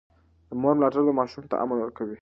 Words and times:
د 0.49 0.51
مور 0.61 0.73
ملاتړ 0.77 0.99
ماشوم 1.19 1.43
ته 1.51 1.55
امن 1.63 1.77
ورکوي. 1.81 2.17